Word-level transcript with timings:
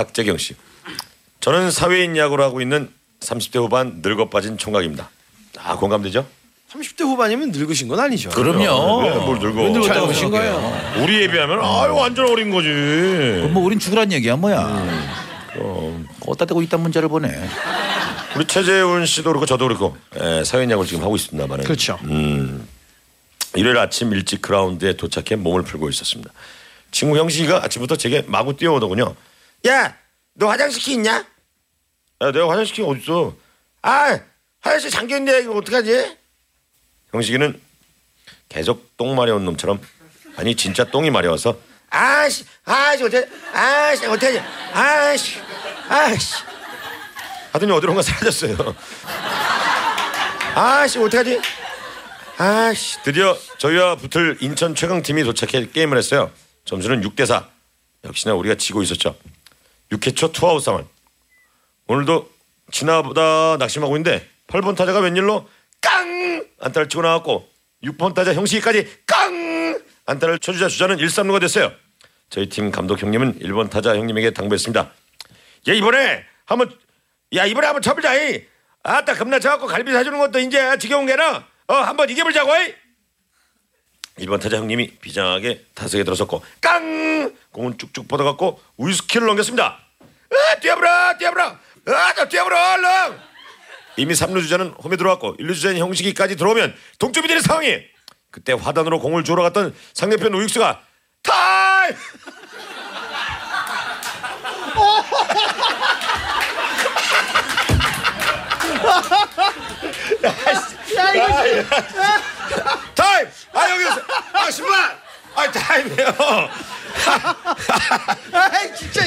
박재경 0.00 0.36
씨. 0.36 0.54
저는 1.40 1.70
사회인 1.70 2.16
야구를 2.18 2.44
하고 2.44 2.60
있는 2.60 2.90
30대 3.20 3.56
후반 3.56 4.00
늙어 4.02 4.28
빠진 4.28 4.58
총각입니다. 4.58 5.08
아 5.58 5.76
공감되죠? 5.76 6.26
30대 6.70 7.00
후반이면 7.04 7.52
늙으신 7.52 7.88
건 7.88 7.98
아니죠. 8.00 8.28
그럼요. 8.30 9.02
왜, 9.02 9.10
뭘 9.16 9.38
늙어? 9.38 9.62
왜 9.62 9.70
늙었다고 9.70 10.12
생각해요? 10.12 10.52
거예요. 10.52 11.02
우리에 11.02 11.28
비하면 11.30 11.60
아유 11.64 11.94
완전 11.94 12.28
어린 12.28 12.50
거지. 12.50 12.68
그럼 12.68 13.54
뭐 13.54 13.64
우린 13.64 13.78
죽으란 13.78 14.12
얘기야 14.12 14.36
뭐야. 14.36 15.16
어디다 16.26 16.44
대고 16.44 16.60
이딴 16.60 16.80
문자를 16.80 17.08
보내. 17.08 17.28
우리 18.36 18.44
최재훈 18.44 19.06
씨도 19.06 19.30
그렇고 19.30 19.46
저도 19.46 19.66
그렇고 19.66 19.96
에, 20.14 20.44
사회인 20.44 20.70
야구를 20.70 20.86
지금 20.86 21.02
하고 21.04 21.16
있습니다만 21.16 21.62
그렇죠. 21.62 21.98
일요일 23.54 23.78
아침 23.78 24.12
일찍 24.12 24.42
그라운드에 24.42 24.94
도착해 24.98 25.36
몸을 25.36 25.62
풀고 25.62 25.88
있었습니다. 25.88 26.30
친구 26.90 27.16
형식이가 27.16 27.64
아침부터 27.64 27.96
제게 27.96 28.22
마구 28.26 28.54
뛰어오더군요. 28.56 29.14
야, 29.66 29.96
너 30.34 30.48
화장실 30.48 30.92
있냐? 30.94 31.16
야, 32.20 32.32
내가 32.32 32.48
화장실 32.50 32.84
어딨어? 32.84 33.34
아, 33.82 34.20
화장실 34.60 34.90
잠겨있는데 34.90 35.42
이거 35.42 35.54
어떡하지? 35.56 36.16
형식이는 37.12 37.60
계속 38.48 38.96
똥 38.96 39.14
마려운 39.16 39.44
놈처럼 39.44 39.80
아니 40.36 40.54
진짜 40.54 40.84
똥이 40.84 41.10
마려워서 41.10 41.58
아씨, 41.90 42.44
아씨 42.64 43.04
어떡하지? 43.04 43.32
아씨 43.52 44.06
어떡하지? 44.06 44.38
아씨, 44.72 45.40
아씨 45.88 46.34
하더니 47.52 47.72
어디론가 47.72 48.02
사라졌어요. 48.02 48.76
아씨 50.54 50.98
어떡하지? 50.98 51.40
아씨 52.38 53.02
드디어 53.02 53.36
저희와 53.58 53.96
붙을 53.96 54.36
인천 54.40 54.74
최강팀이 54.74 55.24
도착해 55.24 55.68
게임을 55.70 55.96
했어요. 55.96 56.30
점수는 56.66 57.00
6대4. 57.02 57.46
역시나 58.04 58.34
우리가 58.34 58.56
지고 58.56 58.82
있었죠. 58.82 59.16
6회 59.90 60.16
초 60.16 60.32
투아웃 60.32 60.62
상황. 60.62 60.86
오늘도 61.86 62.30
지나보다 62.72 63.56
낙심하고 63.58 63.96
있는데 63.96 64.28
8번 64.48 64.76
타자가 64.76 65.00
웬일로 65.00 65.48
깡 65.80 66.44
안타를 66.60 66.88
치고 66.88 67.02
나왔고 67.02 67.48
6번 67.84 68.14
타자 68.14 68.34
형식이까지 68.34 69.02
깡 69.06 69.80
안타를 70.06 70.38
쳐주자 70.38 70.68
주자는 70.68 70.98
1, 70.98 71.06
3루가 71.06 71.40
됐어요. 71.40 71.72
저희 72.30 72.48
팀 72.48 72.70
감독 72.70 73.00
형님은 73.00 73.38
1번 73.40 73.70
타자 73.70 73.94
형님에게 73.96 74.32
당부했습니다. 74.32 74.80
야 75.68 75.72
이번에 75.72 76.24
한번 76.44 76.76
야 77.34 77.44
이번에 77.46 77.66
한번 77.66 77.82
쳐보자. 77.82 78.14
이. 78.14 78.44
아따 78.82 79.14
겁나 79.14 79.38
쳐갖고 79.40 79.66
갈비 79.66 79.92
사주는 79.92 80.16
것도 80.18 80.38
이제 80.38 80.78
지겨운 80.78 81.06
게나 81.06 81.46
어 81.68 81.74
한번 81.74 82.08
이겨보자고. 82.10 82.50
이. 82.56 82.74
1번 84.24 84.40
타자 84.40 84.56
형님이 84.56 84.96
비장하게 84.98 85.66
타석에 85.74 86.02
들어섰고 86.04 86.42
깡 86.60 87.34
공은 87.52 87.78
쭉쭉 87.78 88.08
뻗어갖고 88.08 88.60
위스키를 88.78 89.26
넘겼습니다. 89.26 89.85
아 90.32 90.60
뛰어버려 90.60 91.16
뛰어버려 91.18 91.56
아저 91.86 92.28
뛰어버려 92.28 92.56
얼른. 92.74 93.18
이미 93.96 94.14
3루 94.14 94.42
주자는 94.42 94.74
홈에 94.82 94.96
들어왔고 94.96 95.36
1루 95.38 95.54
주자인 95.54 95.78
형식이까지 95.78 96.36
들어오면 96.36 96.74
동점이 96.98 97.28
되는 97.28 97.40
상황이. 97.42 97.80
그때 98.30 98.52
화단으로 98.52 99.00
공을 99.00 99.24
주러 99.24 99.42
갔던 99.42 99.74
상대편 99.94 100.34
우익수가 100.34 100.80
타임 101.22 101.96
타임 110.94 111.66
타임이에요 115.58 116.08
아 118.32 118.74
진짜 118.74 119.02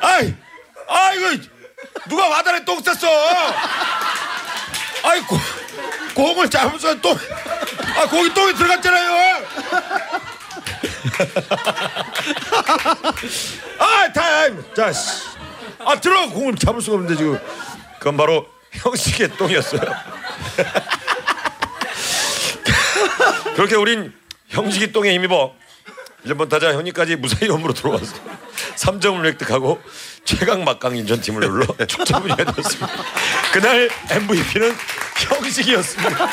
아이, 0.00 0.34
아 0.88 1.12
이거 1.12 1.42
누가 2.08 2.28
와다에 2.28 2.64
똥 2.64 2.80
쌌어? 2.82 3.08
아이 5.04 5.20
고, 5.22 5.36
공을 6.14 6.48
잡으면서 6.48 7.00
똥, 7.00 7.16
아 7.96 8.06
거기 8.06 8.32
똥이 8.32 8.54
들어갔잖아요. 8.54 9.42
아 13.78 14.12
타임, 14.12 14.62
자, 14.74 14.92
씨. 14.92 15.22
아 15.84 16.00
들어 16.00 16.28
공을 16.28 16.54
잡을 16.56 16.80
수가 16.80 16.96
없는데 16.96 17.16
지금 17.16 17.38
그건 17.98 18.16
바로 18.16 18.46
형식의 18.72 19.36
똥이었어요. 19.36 19.82
그렇게 23.56 23.74
우린 23.76 24.12
형식이 24.48 24.92
똥에 24.92 25.12
힘입어 25.14 25.54
1번 26.26 26.48
타자 26.48 26.72
현이까지 26.72 27.16
무사히 27.16 27.48
홈으로 27.48 27.72
들어와서 27.74 28.14
3점을 28.76 29.24
획득하고 29.26 29.80
최강 30.24 30.64
막강 30.64 30.96
인천팀을 30.96 31.40
눌러 31.40 31.66
축제분이 31.86 32.36
되었습니다. 32.36 32.88
그날 33.52 33.88
MVP는 34.10 34.74
형식이었습니다. 35.28 36.28